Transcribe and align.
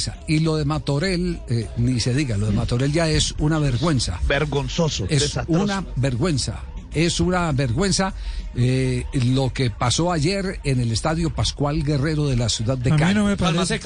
esa. 0.00 0.18
Y 0.26 0.40
lo 0.40 0.56
de 0.56 0.64
Matorel, 0.64 1.40
eh, 1.48 1.68
ni 1.76 2.00
se 2.00 2.12
diga, 2.14 2.36
lo 2.36 2.46
de 2.46 2.52
Matorel 2.52 2.92
ya 2.92 3.08
es 3.08 3.34
una 3.38 3.58
vergüenza. 3.58 4.20
Vergonzoso, 4.26 5.04
Es 5.08 5.20
desastroso. 5.22 5.62
una 5.62 5.84
vergüenza. 5.96 6.62
Es 6.92 7.20
una 7.20 7.52
vergüenza 7.52 8.12
eh, 8.56 9.04
lo 9.12 9.52
que 9.52 9.70
pasó 9.70 10.10
ayer 10.10 10.58
en 10.64 10.80
el 10.80 10.90
estadio 10.90 11.30
Pascual 11.30 11.84
Guerrero 11.84 12.26
de 12.26 12.36
la 12.36 12.48
ciudad 12.48 12.76
de 12.76 12.90
A 12.90 12.94
mí 12.94 12.98
Cali. 13.00 13.14
no 13.14 13.26
me 13.26 13.36
parece. 13.36 13.80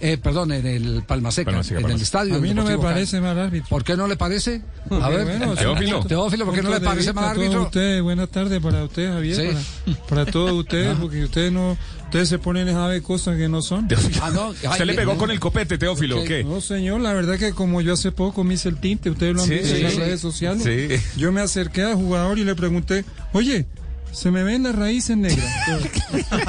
Eh, 0.00 0.18
perdón, 0.18 0.52
en 0.52 0.66
el 0.66 1.02
Palma 1.06 1.30
Seca, 1.30 1.50
Palma 1.50 1.62
Seca, 1.64 1.80
en 1.80 1.90
el 1.90 2.00
estadio. 2.02 2.34
A 2.34 2.38
mí 2.38 2.52
no 2.52 2.64
me 2.64 2.76
parece 2.78 3.20
mal 3.20 3.38
árbitro. 3.38 3.68
¿Por 3.68 3.84
qué 3.84 3.96
no 3.96 4.06
le 4.06 4.16
parece? 4.16 4.60
A 4.86 4.88
Porque, 4.88 5.16
ver, 5.16 5.38
bueno, 5.38 5.54
Teófilo. 5.56 6.04
Teófilo, 6.04 6.44
¿por 6.46 6.54
qué 6.54 6.62
no 6.62 6.70
le 6.70 6.80
parece 6.80 7.12
mal 7.12 7.24
a 7.24 7.30
árbitro? 7.30 7.62
ustedes, 7.62 8.02
buenas 8.02 8.28
tardes 8.28 8.60
para 8.60 8.84
ustedes, 8.84 9.10
Javier, 9.12 9.36
Sí. 9.36 9.92
para, 9.94 10.06
para 10.08 10.26
todos 10.26 10.52
ustedes, 10.52 10.96
porque 11.00 11.24
ustedes 11.24 11.52
no, 11.52 11.76
ustedes 12.04 12.28
se 12.28 12.38
ponen 12.38 12.68
a 12.68 12.86
ver 12.88 13.02
cosas 13.02 13.36
que 13.36 13.48
no 13.48 13.62
son. 13.62 13.88
Ah, 14.20 14.30
no, 14.34 14.50
ay, 14.62 14.68
¿Usted 14.70 14.84
le 14.84 14.94
pegó 14.94 15.12
no. 15.14 15.18
con 15.18 15.30
el 15.30 15.40
copete, 15.40 15.78
Teófilo, 15.78 16.20
o 16.20 16.24
qué? 16.24 16.44
No, 16.44 16.60
señor, 16.60 17.00
la 17.00 17.12
verdad 17.14 17.38
que 17.38 17.52
como 17.52 17.80
yo 17.80 17.94
hace 17.94 18.12
poco 18.12 18.44
me 18.44 18.54
hice 18.54 18.68
el 18.68 18.76
tinte, 18.78 19.10
ustedes 19.10 19.34
lo 19.34 19.42
han 19.42 19.48
Sí, 19.48 19.54
visto 19.54 19.68
sí, 19.70 19.76
en 19.76 19.82
las 19.84 19.92
sí. 19.92 19.98
redes 20.00 20.20
sociales. 20.20 20.62
Sí. 20.64 21.18
Yo 21.20 21.32
me 21.32 21.40
acerqué 21.40 21.82
al 21.82 21.94
jugador 21.94 22.38
y 22.38 22.44
le 22.44 22.54
pregunté, 22.54 23.04
oye, 23.32 23.66
se 24.14 24.30
me 24.30 24.42
ven 24.42 24.62
las 24.62 24.74
raíces 24.74 25.16
negras. 25.16 25.44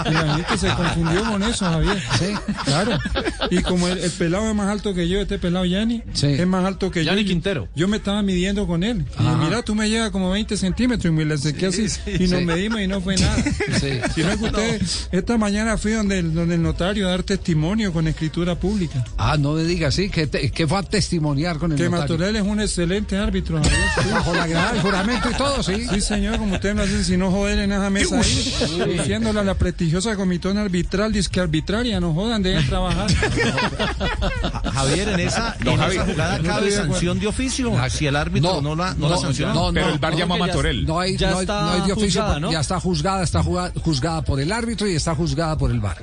Y 0.10 0.14
la 0.14 0.36
gente 0.36 0.58
se 0.58 0.68
confundió 0.74 1.24
con 1.26 1.44
eso, 1.44 1.66
Javier. 1.66 2.02
Sí. 2.20 2.26
Claro. 2.66 2.98
Y 3.52 3.62
como 3.62 3.88
el, 3.88 3.98
el 4.00 4.12
pelado 4.12 4.50
es 4.50 4.56
más 4.56 4.68
alto 4.70 4.94
que 4.94 5.08
yo, 5.08 5.20
este 5.20 5.38
pelado 5.40 5.66
Yanni, 5.66 6.04
Sí. 6.14 6.28
es 6.28 6.48
más 6.48 6.66
alto 6.66 6.92
que 6.92 7.04
Yanni 7.04 7.24
yo. 7.24 7.28
Quintero. 7.30 7.68
Yo 7.76 7.88
me 7.88 7.98
estaba 7.98 8.22
midiendo 8.22 8.68
con 8.68 8.84
él. 8.84 9.06
Y 9.20 9.24
Ajá. 9.26 9.38
mira, 9.38 9.62
tú 9.64 9.76
me 9.76 9.90
llevas 9.90 10.12
como 10.12 10.32
20 10.32 10.58
centímetros 10.58 11.12
y 11.12 11.16
me 11.16 11.26
le 11.26 11.34
acerqué 11.36 11.68
así. 11.68 11.84
y 12.08 12.28
nos 12.28 12.40
sí. 12.40 12.46
medimos 12.46 12.82
y 12.82 12.88
no 12.88 13.02
fue 13.02 13.16
nada. 13.18 13.36
Sí. 13.80 14.00
Sino 14.16 14.30
que 14.38 14.46
usted, 14.46 14.82
esta 15.12 15.38
mañana 15.38 15.78
fui 15.78 15.92
donde 15.94 16.20
el, 16.20 16.34
donde 16.34 16.56
el 16.56 16.62
notario 16.62 17.08
a 17.08 17.12
dar 17.12 17.24
testimonio 17.24 17.92
con 17.94 18.08
escritura 18.08 18.56
pública. 18.56 19.04
Ah, 19.18 19.38
no 19.38 19.54
me 19.54 19.64
diga, 19.64 19.92
sí, 19.92 20.10
que, 20.10 20.28
te- 20.28 20.52
que 20.52 20.68
fue 20.68 20.78
a 20.80 20.84
testimoniar 20.84 21.58
con 21.58 21.72
el 21.72 21.78
Que 21.78 21.86
notario. 21.86 22.02
Matorel 22.16 22.36
es 22.36 22.42
un 22.44 22.60
excelente 22.62 23.18
árbitro. 23.18 23.58
Javier. 23.62 23.76
Sí. 24.04 24.10
Bajo 24.12 24.34
la 24.34 24.48
grada 24.48 24.82
juramento 24.82 25.30
y 25.30 25.34
todo, 25.36 25.64
sí. 25.64 25.88
Sí, 25.90 26.02
señor, 26.02 26.38
como 26.38 26.56
usted 26.56 26.74
me 26.76 26.84
hace, 26.84 27.04
si 27.04 27.18
no 27.18 27.32
joder 27.32 27.55
en 27.60 27.72
esa 27.72 27.90
mesa 27.90 28.20
ahí, 28.20 28.94
diciéndole 28.98 29.40
a 29.40 29.44
la 29.44 29.56
prestigiosa 29.56 30.16
comitón 30.16 30.58
arbitral, 30.58 31.12
dice 31.12 31.30
que 31.32 31.40
arbitraria, 31.40 32.00
no 32.00 32.14
jodan, 32.14 32.42
deben 32.44 32.66
trabajar. 32.68 33.10
Ja- 33.12 34.72
Javier, 34.72 35.10
en 35.10 35.20
esa, 35.22 35.56
Don 35.64 35.74
en 35.74 35.80
Javi, 35.80 35.96
esa 35.96 36.06
jugada 36.06 36.38
no 36.40 36.44
cabe 36.50 36.72
sanción 36.72 37.20
de 37.20 37.28
oficio. 37.28 37.72
Si 37.90 38.08
el 38.08 38.16
árbitro 38.16 38.62
no, 38.62 38.76
la, 38.76 38.94
no, 38.96 39.10
la 39.10 39.18
sanciona. 39.18 39.54
no, 39.54 39.72
Pero 39.74 39.88
no, 39.88 39.94
el 39.94 40.00
VAR 40.00 40.14
no, 40.14 40.20
llamó 40.20 40.36
a 40.36 40.38
Matorel. 40.38 40.86
No 40.86 41.00
hay, 41.00 41.18
Ya 41.18 41.32
no 41.32 41.38
hay, 41.38 41.42
está 41.44 41.62
no 41.62 41.70
hay 41.72 41.82
de 41.82 41.94
oficio, 41.94 42.22
juzgada, 42.22 42.40
¿no? 42.40 42.52
ya 42.52 42.60
está 42.60 42.80
juzgada, 42.80 43.24
está 43.24 43.44
juzgada 43.44 44.22
por 44.24 44.40
el 44.40 44.52
árbitro 44.52 44.88
y 44.88 44.96
está 44.96 45.16
juzgada 45.16 45.58
por 45.58 45.72
el 45.72 45.80
VAR. 45.80 45.98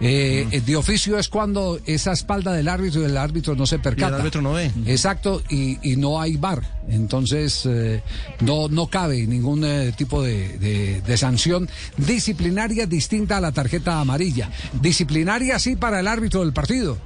Eh, 0.00 0.46
eh, 0.52 0.60
De 0.60 0.76
oficio 0.76 1.18
es 1.18 1.28
cuando 1.28 1.80
esa 1.84 2.12
espalda 2.12 2.52
del 2.52 2.68
árbitro 2.68 3.02
y 3.02 3.04
el 3.06 3.16
árbitro 3.16 3.56
no 3.56 3.66
se 3.66 3.78
percata. 3.80 4.16
árbitro 4.16 4.40
no 4.42 4.52
ve. 4.52 4.70
Exacto, 4.86 5.42
y, 5.50 5.78
y 5.82 5.96
no 5.96 6.20
hay 6.20 6.36
VAR. 6.36 6.62
Entonces, 6.88 7.62
eh, 7.66 8.02
no, 8.40 8.68
no 8.68 8.86
cabe 8.86 9.26
ningún 9.26 9.64
eh, 9.64 9.92
tipo 9.96 10.22
de, 10.22 10.56
de- 10.58 11.00
de 11.02 11.16
sanción 11.16 11.68
disciplinaria 11.96 12.86
distinta 12.86 13.38
a 13.38 13.40
la 13.40 13.52
tarjeta 13.52 14.00
amarilla. 14.00 14.50
Disciplinaria 14.80 15.58
sí 15.58 15.74
para 15.76 16.00
el 16.00 16.06
árbitro 16.06 16.40
del 16.40 16.52
partido. 16.52 16.96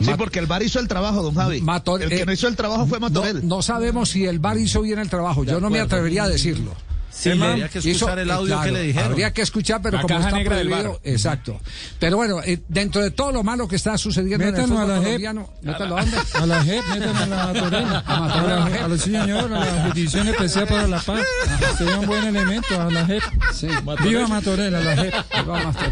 Sí, 0.00 0.10
porque 0.16 0.38
el 0.38 0.46
VAR 0.46 0.62
hizo 0.62 0.78
el 0.80 0.88
trabajo, 0.88 1.22
don 1.22 1.34
Javi. 1.34 1.60
Mator- 1.60 2.00
el 2.02 2.08
que 2.08 2.20
eh, 2.22 2.26
no 2.26 2.32
hizo 2.32 2.48
el 2.48 2.56
trabajo 2.56 2.86
fue 2.86 2.98
Matorel. 3.00 3.46
no 3.46 3.60
sabemos 3.60 4.08
si 4.10 4.24
el 4.24 4.38
VAR 4.38 4.56
hizo 4.56 4.80
bien 4.82 4.98
el 4.98 5.10
trabajo. 5.10 5.44
Yo 5.44 5.60
no 5.60 5.68
me 5.68 5.80
atrevería 5.80 6.22
a 6.24 6.28
decirlo. 6.28 6.72
Sí, 7.12 7.30
habría 7.30 7.68
que 7.68 7.78
escuchar 7.80 8.18
el 8.18 8.30
eh, 8.30 8.32
audio 8.32 8.46
que 8.56 8.60
claro, 8.62 8.72
le 8.72 8.82
dijeron. 8.82 9.10
Habría 9.10 9.32
que 9.32 9.42
escuchar, 9.42 9.82
pero 9.82 9.96
La 9.98 10.02
como 10.02 10.18
está 10.18 10.30
negra 10.30 10.56
del 10.56 10.68
prohibido, 10.68 11.00
exacto. 11.04 11.60
Pero 11.98 12.16
bueno, 12.16 12.40
eh, 12.44 12.60
dentro 12.68 13.02
de 13.02 13.10
todo 13.10 13.32
lo 13.32 13.42
malo 13.42 13.66
que 13.68 13.76
está 13.76 13.98
sucediendo 13.98 14.44
en 14.44 14.54
el 14.54 14.54
Métanlo 14.54 14.78
a 14.78 14.82
fútbol 14.82 14.88
la 14.88 14.94
JEP. 14.96 15.04
colombiano, 15.06 15.50
métalo 15.62 15.96
a 15.98 16.00
dónde? 16.04 16.16
A 16.34 16.46
la 16.46 16.64
JEP, 16.64 16.86
métanme 16.86 17.18
a 17.22 17.26
la 17.26 17.46
Matorena. 17.46 17.98
A 18.06 18.14
A 18.16 18.20
Matorena, 18.20 18.48
la, 18.48 18.54
a 18.54 18.58
la 18.58 18.70
JEP. 18.70 18.82
a 18.84 18.88
la, 18.88 18.96
sí, 18.98 19.10
señor, 19.10 19.52
a 19.52 19.58
la 19.64 19.82
Jurisdicción 19.82 20.28
Especial 20.28 20.66
para 20.66 20.86
la 20.86 21.00
Paz. 21.00 21.20
Sería 21.78 21.98
un 21.98 22.06
buen 22.06 22.24
elemento, 22.26 22.80
a 22.80 22.90
la 22.90 23.06
JEP. 23.06 23.22
Sí. 23.52 23.68
Viva 24.04 24.28
Matorena, 24.28 24.78
a 24.78 24.80
la 24.82 24.96
JEP. 24.96 25.14
Ahí 25.30 25.44
va 25.44 25.62
Master. 25.64 25.90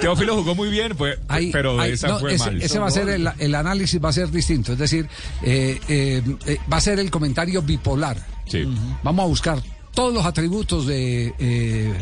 Teófilo 0.00 0.36
jugó 0.36 0.54
muy 0.54 0.70
bien, 0.70 0.94
pues, 0.96 1.18
Ahí- 1.28 1.50
pero 1.52 1.78
ahí- 1.80 1.92
esa 1.92 2.08
no, 2.08 2.18
fue 2.20 2.34
ese, 2.34 2.44
mal. 2.46 2.62
ese 2.62 2.78
va 2.78 2.86
a 2.86 2.90
ser 2.90 3.08
el, 3.08 3.28
el 3.38 3.54
análisis 3.54 4.02
va 4.02 4.08
a 4.08 4.12
ser 4.12 4.30
distinto, 4.30 4.72
es 4.72 4.78
decir, 4.78 5.08
eh, 5.42 5.78
eh, 5.88 6.22
eh, 6.46 6.58
va 6.72 6.78
a 6.78 6.80
ser 6.80 6.98
el 6.98 7.10
comentario 7.10 7.62
bipolar. 7.62 8.16
Sí. 8.46 8.64
Vamos 9.02 9.24
a 9.24 9.28
buscar 9.28 9.62
todos 9.94 10.12
los 10.12 10.24
atributos 10.24 10.86
de 10.86 11.34
eh, 11.38 11.94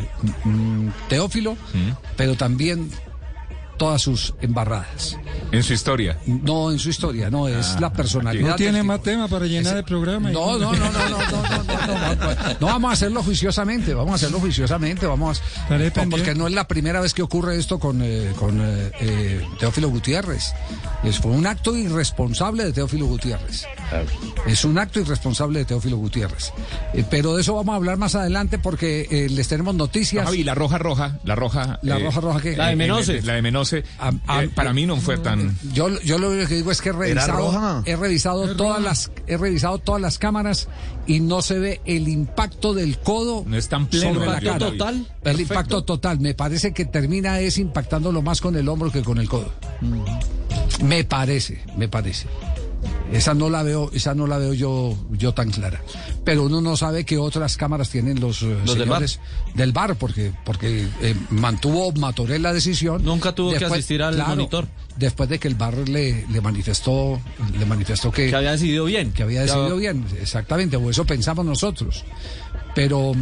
mm, 0.45 0.89
Teófilo, 1.09 1.57
pero 2.17 2.35
también 2.37 2.91
todas 3.81 4.03
sus 4.03 4.35
embarradas. 4.43 5.17
En 5.53 5.63
su 5.63 5.73
historia. 5.73 6.19
No 6.27 6.71
en 6.71 6.79
su 6.79 6.91
historia, 6.91 7.31
no, 7.31 7.49
es 7.49 7.67
Ah, 7.71 7.79
la 7.81 7.93
personalidad. 7.95 8.51
No 8.51 8.55
tiene 8.57 8.83
más 8.83 9.03
tema 9.03 9.27
para 9.27 9.47
llenar 9.47 9.79
el 9.79 9.85
programa. 9.85 10.31
No, 10.31 10.59
no, 10.59 10.71
no, 10.73 10.79
no, 10.79 10.91
no, 10.91 11.09
no, 11.09 11.09
no, 11.09 11.65
no, 11.65 11.87
no, 11.87 12.15
no, 12.15 12.57
no 12.61 12.67
vamos 12.67 12.91
a 12.91 12.93
hacerlo 12.93 13.23
juiciosamente, 13.23 13.95
vamos 13.95 14.13
a 14.13 14.15
hacerlo 14.17 14.39
juiciosamente, 14.39 15.07
vamos 15.07 15.41
a, 15.41 16.05
porque 16.11 16.35
no 16.35 16.47
es 16.47 16.53
la 16.53 16.69
primera 16.69 17.01
vez 17.01 17.15
que 17.15 17.23
ocurre 17.23 17.57
esto 17.57 17.79
con, 17.79 18.03
eh, 18.03 18.33
con 18.39 18.61
eh, 18.61 18.93
eh, 19.01 19.47
Teófilo 19.59 19.89
Gutiérrez. 19.89 20.53
Es 21.03 21.19
fue 21.19 21.33
un 21.33 21.47
acto 21.47 21.75
irresponsable 21.75 22.65
de 22.67 22.73
Teófilo 22.75 23.07
Gutiérrez. 23.07 23.65
Es 24.47 24.67
un 24.67 24.79
acto 24.79 25.01
irresponsable 25.01 25.61
de 25.61 25.65
Teófilo 25.65 25.97
Gutiérrez. 25.97 26.53
Eh, 26.93 27.03
pero 27.11 27.35
de 27.35 27.41
eso 27.41 27.55
vamos 27.55 27.73
a 27.73 27.77
hablar 27.77 27.97
más 27.97 28.15
adelante 28.15 28.59
porque 28.59 29.09
eh, 29.11 29.29
les 29.31 29.49
tenemos 29.49 29.75
noticias. 29.75 30.27
Javi, 30.27 30.45
la 30.45 30.55
roja 30.55 30.77
roja, 30.77 31.19
la 31.25 31.35
roja. 31.35 31.79
La 31.83 31.99
roja 31.99 32.21
roja 32.21 32.41
que- 32.43 32.57
La 32.59 32.67
de 32.67 32.73
eh, 32.75 32.77
Menose. 32.77 33.17
eh, 33.19 33.23
La 33.23 33.33
de 33.35 33.43
Menose. 33.43 33.70
Eh, 33.79 34.51
para 34.55 34.73
mí 34.73 34.87
no 34.87 34.97
fue 34.97 35.19
tan. 35.19 35.57
Yo, 35.73 35.89
yo 36.01 36.19
lo 36.19 36.31
único 36.31 36.49
que 36.49 36.57
digo 36.57 36.71
es 36.71 36.81
que 36.81 36.91
he 36.91 36.93
revisado, 36.93 37.83
he 37.87 37.97
revisado 37.97 38.57
todas 38.57 38.83
las, 38.83 39.11
he 39.27 39.37
revisado 39.37 39.79
todas 39.79 40.01
las 40.01 40.19
cámaras 40.19 40.69
y 41.07 41.21
no 41.21 41.43
se 41.43 41.59
ve 41.59 41.81
el 41.87 42.09
impacto 42.09 42.75
del 42.75 42.99
codo 42.99 43.45
No 43.47 43.57
es 43.57 43.69
tan 43.69 43.87
pleno 43.87 44.21
la 44.21 44.27
impacto 44.27 44.47
cara. 44.47 44.59
total. 44.59 44.95
El 44.97 45.05
Perfecto. 45.23 45.43
impacto 45.55 45.85
total. 45.85 46.21
Me 46.21 46.35
parece 46.35 46.73
que 46.73 46.85
termina 46.85 47.41
es 47.41 47.59
impactándolo 47.59 48.23
más 48.23 48.41
con 48.41 48.57
el 48.57 48.69
hombro 48.69 48.91
que 48.93 49.03
con 49.03 49.19
el 49.19 49.29
codo. 49.29 49.53
Me 50.85 51.05
parece, 51.05 51.63
me 51.77 51.89
parece. 51.89 52.27
Esa 53.13 53.35
no 53.35 53.51
la 53.51 53.63
veo, 53.63 53.91
esa 53.93 54.15
no 54.15 54.27
la 54.27 54.39
veo 54.39 54.55
yo, 54.55 54.97
yo 55.11 55.35
tan 55.35 55.51
clara. 55.51 55.81
Pero 56.25 56.45
uno 56.45 56.61
no 56.61 56.77
sabe 56.77 57.05
qué 57.05 57.17
otras 57.19 57.57
cámaras 57.57 57.89
tienen 57.89 58.21
los, 58.21 58.43
eh, 58.43 58.47
del 58.47 58.69
señores 58.69 59.21
del 59.55 59.73
bar, 59.73 59.97
porque, 59.97 60.33
porque 60.45 60.87
eh, 61.01 61.15
mantuvo 61.31 61.93
Matorel 61.93 62.43
la 62.43 62.53
decisión. 62.53 63.05
Nunca 63.05 63.35
tuvo 63.35 63.53
que 63.53 63.65
asistir 63.65 64.03
al 64.03 64.19
monitor. 64.19 64.69
Después 64.97 65.29
de 65.31 65.39
que 65.39 65.49
el 65.49 65.55
bar 65.55 65.75
le, 65.89 66.27
le 66.29 66.41
manifestó, 66.41 67.21
le 67.59 67.65
manifestó 67.65 68.11
que, 68.13 68.29
Que 68.29 68.37
había 68.37 68.53
decidido 68.53 68.85
bien. 68.85 69.13
que 69.13 69.23
había 69.23 69.43
decidido 69.43 69.77
bien, 69.77 70.05
exactamente, 70.21 70.77
o 70.77 70.91
eso 70.91 71.05
pensamos 71.07 71.45
nosotros. 71.47 72.05
Pero, 72.75 73.13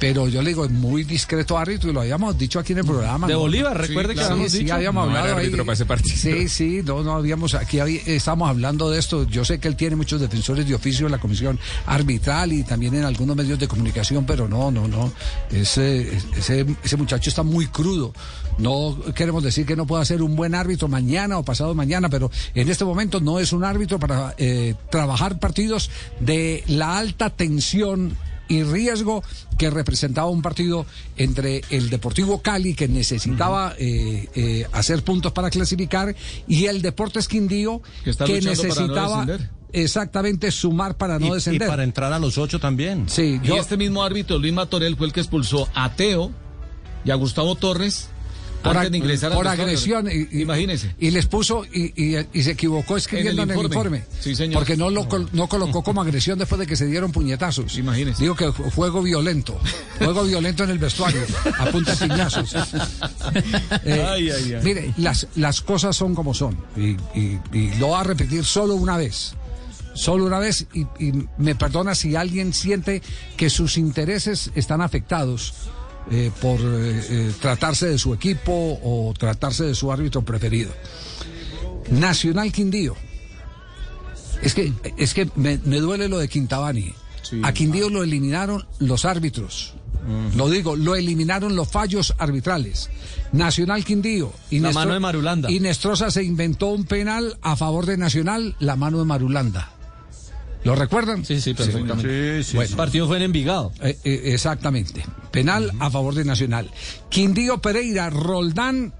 pero 0.00 0.26
yo 0.28 0.42
le 0.42 0.48
digo, 0.50 0.64
es 0.64 0.70
muy 0.72 1.04
discreto 1.04 1.56
árbitro 1.56 1.90
y 1.90 1.92
lo 1.92 2.00
habíamos 2.00 2.36
dicho 2.36 2.58
aquí 2.58 2.72
en 2.72 2.80
el 2.80 2.84
programa. 2.84 3.28
De 3.28 3.34
¿no? 3.34 3.40
Bolívar, 3.40 3.76
recuerde 3.78 4.14
que 4.14 4.20
Sí, 4.20 4.26
habíamos 4.26 4.50
sí, 4.52 4.58
dicho. 4.60 4.74
habíamos 4.74 5.04
No 5.06 5.10
era 5.12 5.20
hablado 5.20 5.38
ahí. 5.38 5.44
árbitro 5.46 5.64
para 5.64 5.74
ese 5.74 5.86
partido. 5.86 6.16
Sí, 6.16 6.48
sí, 6.48 6.80
no, 6.84 7.02
no 7.04 7.12
habíamos, 7.12 7.54
aquí 7.54 7.78
estamos 8.06 8.48
hablando 8.50 8.90
de 8.90 8.98
esto. 8.98 9.24
Yo 9.28 9.44
sé 9.44 9.60
que 9.60 9.68
él 9.68 9.76
tiene 9.76 9.94
muchos 9.94 10.20
defensores 10.20 10.66
de 10.66 10.74
oficio 10.74 11.06
en 11.06 11.12
la 11.12 11.18
comisión 11.18 11.58
arbitral 11.86 12.52
y 12.52 12.64
también 12.64 12.94
en 12.96 13.04
algunos 13.04 13.36
medios 13.36 13.58
de 13.60 13.68
comunicación, 13.68 14.26
pero 14.26 14.48
no, 14.48 14.72
no, 14.72 14.88
no. 14.88 15.12
Ese, 15.52 16.16
ese, 16.36 16.66
ese 16.82 16.96
muchacho 16.96 17.30
está 17.30 17.44
muy 17.44 17.66
crudo. 17.68 18.12
No 18.58 18.98
queremos 19.14 19.42
decir 19.44 19.64
que 19.66 19.76
no 19.76 19.86
pueda 19.86 20.04
ser 20.04 20.20
un 20.20 20.34
buen 20.34 20.54
árbitro 20.54 20.88
mañana 21.00 21.38
o 21.38 21.42
pasado 21.44 21.74
mañana, 21.74 22.08
pero 22.08 22.30
en 22.54 22.68
este 22.68 22.84
momento 22.84 23.20
no 23.20 23.38
es 23.40 23.52
un 23.52 23.64
árbitro 23.64 23.98
para 23.98 24.34
eh, 24.38 24.74
trabajar 24.90 25.38
partidos 25.38 25.90
de 26.20 26.62
la 26.66 26.98
alta 26.98 27.30
tensión 27.30 28.16
y 28.48 28.64
riesgo 28.64 29.22
que 29.56 29.70
representaba 29.70 30.28
un 30.28 30.42
partido 30.42 30.84
entre 31.16 31.62
el 31.70 31.88
Deportivo 31.88 32.42
Cali, 32.42 32.74
que 32.74 32.88
necesitaba 32.88 33.74
eh, 33.78 34.28
eh, 34.34 34.66
hacer 34.72 35.04
puntos 35.04 35.30
para 35.32 35.50
clasificar, 35.50 36.14
y 36.48 36.66
el 36.66 36.82
Deportes 36.82 37.28
Quindío, 37.28 37.80
Que 38.04 38.10
está 38.10 38.24
que 38.24 38.40
luchando 38.40 38.62
para 38.62 38.68
no 38.68 38.74
necesitaba 38.74 39.24
descender. 39.26 39.50
exactamente 39.72 40.50
sumar 40.50 40.96
para 40.96 41.18
no 41.20 41.26
y, 41.26 41.28
y 41.28 41.32
descender. 41.34 41.68
para 41.68 41.84
entrar 41.84 42.12
a 42.12 42.18
los 42.18 42.38
ocho 42.38 42.58
también. 42.58 43.08
Sí, 43.08 43.38
Y 43.42 43.46
yo, 43.46 43.56
este 43.56 43.76
mismo 43.76 44.02
árbitro, 44.02 44.38
Luis 44.38 44.52
Matorel, 44.52 44.96
fue 44.96 45.06
el 45.06 45.12
que 45.12 45.20
expulsó 45.20 45.68
a 45.74 45.92
Teo 45.94 46.32
y 47.04 47.10
a 47.12 47.14
Gustavo 47.14 47.54
Torres 47.54 48.08
por, 48.62 48.76
antes 48.76 48.92
de 48.92 48.98
ingresar 48.98 49.32
por 49.32 49.46
agresión. 49.48 50.08
Y, 50.10 50.28
y- 50.38 50.42
Imagínese. 50.42 50.94
Y 50.98 51.10
les 51.10 51.26
puso 51.26 51.64
y, 51.64 51.92
y- 51.96 52.26
y 52.32 52.42
se 52.42 52.52
equivocó 52.52 52.96
escribiendo 52.96 53.42
en 53.42 53.50
En 53.50 53.58
el, 53.58 53.64
informe. 53.66 54.04
Sí, 54.20 54.34
señor. 54.34 54.54
Porque 54.54 54.76
no 54.76 54.90
lo 54.90 55.08
col- 55.08 55.28
no 55.32 55.48
colocó 55.48 55.82
como 55.82 56.02
agresión 56.02 56.38
después 56.38 56.58
de 56.58 56.66
que 56.66 56.76
se 56.76 56.86
dieron 56.86 57.12
puñetazos. 57.12 57.76
Imagínese. 57.78 58.22
Digo 58.22 58.34
que 58.36 58.46
ju- 58.48 58.70
juego 58.72 59.02
violento. 59.02 59.58
Juego 59.98 60.24
violento 60.24 60.64
en 60.64 60.70
el 60.70 60.78
vestuario. 60.78 61.22
A 61.58 61.66
punta 61.66 61.94
de 61.94 62.08
piñazos. 62.08 62.54
Eh, 63.84 64.04
Ay, 64.08 64.30
ay, 64.30 64.54
ay. 64.54 64.60
Mire, 64.62 64.94
las, 64.96 65.26
las 65.36 65.60
cosas 65.60 65.94
son 65.96 66.14
como 66.14 66.34
son. 66.34 66.56
Y 66.76 67.74
lo 67.78 67.90
va 67.90 68.00
a 68.00 68.04
repetir 68.04 68.44
solo 68.44 68.74
una 68.74 68.96
vez. 68.96 69.34
Solo 69.94 70.24
una 70.26 70.38
vez. 70.38 70.66
Y, 70.74 70.80
y 70.98 71.12
me 71.38 71.54
perdona 71.54 71.94
si 71.94 72.16
alguien 72.16 72.52
siente 72.52 73.02
que 73.36 73.50
sus 73.50 73.76
intereses 73.76 74.50
están 74.54 74.80
afectados 74.80 75.54
eh, 76.10 76.30
por 76.40 76.60
eh, 76.60 77.02
eh, 77.08 77.32
tratarse 77.40 77.88
de 77.88 77.98
su 77.98 78.14
equipo 78.14 78.78
o 78.82 79.14
tratarse 79.16 79.64
de 79.64 79.74
su 79.74 79.92
árbitro 79.92 80.22
preferido. 80.22 80.72
Nacional 81.90 82.52
Quindío. 82.52 82.96
Es 84.42 84.54
que, 84.54 84.72
es 84.96 85.14
que 85.14 85.28
me, 85.36 85.58
me 85.64 85.78
duele 85.80 86.08
lo 86.08 86.18
de 86.18 86.28
Quintabani. 86.28 86.94
A 87.42 87.52
Quindío 87.52 87.90
lo 87.90 88.02
eliminaron 88.02 88.66
los 88.78 89.04
árbitros. 89.04 89.74
Lo 90.34 90.48
digo, 90.48 90.76
lo 90.76 90.96
eliminaron 90.96 91.54
los 91.54 91.68
fallos 91.68 92.14
arbitrales. 92.18 92.88
Nacional 93.32 93.84
Quindío. 93.84 94.32
La 94.50 94.72
mano 94.72 94.94
de 94.94 95.00
Marulanda. 95.00 95.50
Y 95.50 95.60
Nestrosa 95.60 96.10
se 96.10 96.24
inventó 96.24 96.68
un 96.68 96.84
penal 96.84 97.38
a 97.42 97.54
favor 97.54 97.86
de 97.86 97.96
Nacional, 97.96 98.56
la 98.58 98.76
mano 98.76 98.98
de 98.98 99.04
Marulanda. 99.04 99.70
¿Lo 100.64 100.74
recuerdan? 100.74 101.24
Sí, 101.24 101.40
sí, 101.40 101.54
perfectamente. 101.54 102.42
Sí, 102.42 102.52
sí, 102.52 102.58
El 102.58 102.76
partido 102.76 103.06
fue 103.06 103.16
en 103.18 103.24
Envigado. 103.24 103.72
Eh, 103.82 103.98
eh, 104.04 104.22
exactamente. 104.26 105.04
Penal 105.30 105.72
a 105.78 105.90
favor 105.90 106.14
de 106.14 106.24
Nacional. 106.24 106.70
Quindío 107.08 107.60
Pereira, 107.60 108.10
Roldán 108.10 108.92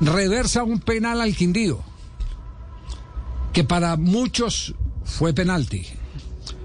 reversa 0.00 0.62
un 0.62 0.80
penal 0.80 1.20
al 1.20 1.34
Quindío, 1.34 1.82
que 3.52 3.64
para 3.64 3.96
muchos 3.96 4.74
fue 5.04 5.32
penalti 5.32 5.86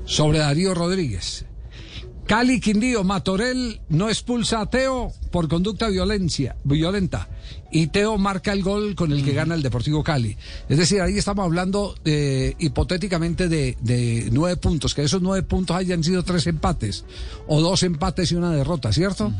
sobre 0.06 0.40
Darío 0.40 0.74
Rodríguez. 0.74 1.46
Cali 2.26 2.60
Quindío, 2.60 3.04
Matorel 3.04 3.82
no 3.90 4.10
expulsa 4.10 4.62
a 4.62 4.70
Teo 4.70 5.12
por 5.32 5.48
conducta 5.48 5.88
violencia, 5.90 6.56
violenta 6.64 7.28
y 7.72 7.88
Teo 7.88 8.18
marca 8.18 8.52
el 8.52 8.64
gol 8.64 8.96
con 8.96 9.12
el 9.12 9.24
que 9.24 9.34
gana 9.34 9.56
el 9.56 9.62
Deportivo 9.62 10.04
Cali. 10.04 10.36
Es 10.68 10.78
decir, 10.78 11.02
ahí 11.02 11.18
estamos 11.18 11.46
hablando 11.46 11.96
eh, 12.06 12.56
hipotéticamente 12.60 13.48
de, 13.48 13.78
de, 13.82 14.30
nueve 14.32 14.58
puntos, 14.58 14.96
que 14.96 15.04
esos 15.04 15.22
nueve 15.22 15.44
puntos 15.44 15.76
hayan 15.76 16.04
sido 16.04 16.24
tres 16.24 16.48
empates 16.48 17.06
o 17.48 17.62
dos 17.62 17.84
empates 17.84 18.32
y 18.32 18.36
una 18.36 18.52
derrota, 18.52 18.92
¿cierto? 18.92 19.32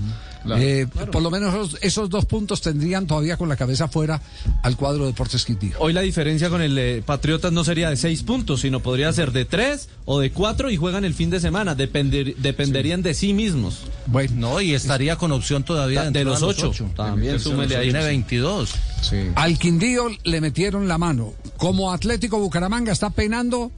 claro, 0.44 0.62
eh, 0.62 0.88
claro. 0.92 1.12
Por 1.12 1.22
lo 1.22 1.32
menos 1.32 1.54
esos, 1.54 1.78
esos, 1.82 2.10
dos 2.10 2.26
puntos 2.26 2.62
tendrían 2.62 3.08
todavía 3.08 3.38
con 3.38 3.50
la 3.50 3.56
cabeza 3.56 3.88
fuera 3.88 4.22
al 4.62 4.78
cuadro 4.78 5.06
de 5.06 5.12
Deportes 5.12 5.46
Quindío. 5.46 5.78
Hoy 5.80 5.94
la 5.94 6.02
diferencia 6.02 6.50
con 6.50 6.62
el 6.62 6.78
eh, 6.78 7.04
Patriotas 7.06 7.52
no 7.52 7.64
sería 7.64 7.90
de 7.90 7.98
seis 7.98 8.24
puntos, 8.24 8.62
sino 8.62 8.80
podría 8.82 9.12
ser 9.12 9.32
de 9.32 9.46
tres 9.46 9.90
o 10.06 10.20
de 10.20 10.32
cuatro 10.32 10.70
y 10.70 10.78
juegan 10.78 11.04
el 11.04 11.14
fin 11.14 11.30
de 11.30 11.40
semana. 11.40 11.76
Depender, 11.76 12.36
dependerían 12.38 13.00
sí. 13.00 13.04
de 13.04 13.14
sí 13.14 13.34
mismos. 13.34 13.86
Bueno, 14.12 14.34
no, 14.36 14.62
y 14.62 14.74
estaría 14.74 15.16
con 15.18 15.32
opción 15.32 15.64
todavía 15.64 16.10
de, 16.10 16.24
los, 16.24 16.42
los 16.42 16.50
ocho. 16.50 16.70
ocho. 16.70 16.90
También 16.96 17.40
súmele 17.40 17.76
ahí. 17.76 17.92
Tiene 17.92 18.04
22. 18.04 18.74
Sí. 19.02 19.18
Al 19.36 19.60
Quindío 19.60 20.08
le 20.24 20.42
metieron 20.42 20.88
la 20.88 20.98
mano. 20.98 21.34
Como 21.58 21.94
Atlético 21.94 22.40
Bucaramanga 22.40 22.92
está 22.92 23.12
penando 23.12 23.72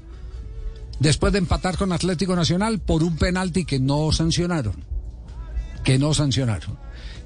después 1.00 1.34
de 1.34 1.40
empatar 1.40 1.78
con 1.78 1.92
Atlético 1.92 2.36
Nacional 2.36 2.80
por 2.80 3.04
un 3.04 3.18
penalti 3.18 3.66
que 3.66 3.80
no 3.80 4.12
sancionaron. 4.14 4.76
Que 5.84 6.00
no 6.00 6.14
sancionaron. 6.14 6.78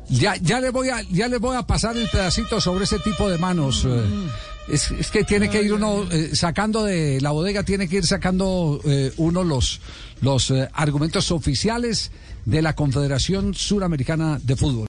Ya, 0.09 0.35
ya 0.37 0.59
le 0.59 0.69
voy 0.71 0.89
a, 0.89 1.01
ya 1.03 1.27
le 1.27 1.37
voy 1.37 1.57
a 1.57 1.63
pasar 1.63 1.97
el 1.97 2.07
pedacito 2.09 2.59
sobre 2.59 2.85
ese 2.85 2.99
tipo 2.99 3.29
de 3.29 3.37
manos. 3.37 3.85
Mm. 3.85 4.27
Es, 4.67 4.89
es, 4.91 5.11
que 5.11 5.23
tiene 5.23 5.49
que 5.49 5.61
ir 5.61 5.73
uno 5.73 6.09
eh, 6.11 6.35
sacando 6.35 6.83
de 6.83 7.21
la 7.21 7.31
bodega, 7.31 7.63
tiene 7.63 7.87
que 7.87 7.97
ir 7.97 8.05
sacando 8.05 8.81
eh, 8.83 9.11
uno 9.17 9.43
los, 9.43 9.79
los 10.21 10.49
eh, 10.49 10.67
argumentos 10.73 11.31
oficiales 11.31 12.11
de 12.45 12.61
la 12.61 12.73
Confederación 12.73 13.53
Suramericana 13.53 14.39
de 14.41 14.55
Fútbol. 14.55 14.83